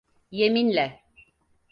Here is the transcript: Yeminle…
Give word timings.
Yeminle… 0.31 0.99